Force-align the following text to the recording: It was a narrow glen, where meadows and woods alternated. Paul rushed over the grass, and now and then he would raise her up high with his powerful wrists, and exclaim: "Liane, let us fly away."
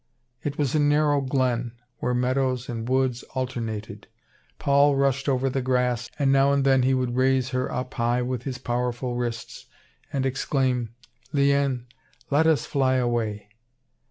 It 0.41 0.57
was 0.57 0.73
a 0.73 0.79
narrow 0.79 1.21
glen, 1.21 1.73
where 1.99 2.15
meadows 2.15 2.67
and 2.67 2.89
woods 2.89 3.21
alternated. 3.35 4.07
Paul 4.57 4.95
rushed 4.95 5.29
over 5.29 5.47
the 5.47 5.61
grass, 5.61 6.09
and 6.17 6.31
now 6.31 6.51
and 6.53 6.65
then 6.65 6.81
he 6.81 6.95
would 6.95 7.15
raise 7.15 7.49
her 7.49 7.71
up 7.71 7.93
high 7.93 8.23
with 8.23 8.41
his 8.41 8.57
powerful 8.57 9.13
wrists, 9.15 9.67
and 10.11 10.25
exclaim: 10.25 10.95
"Liane, 11.33 11.85
let 12.31 12.47
us 12.47 12.65
fly 12.65 12.95
away." 12.95 13.49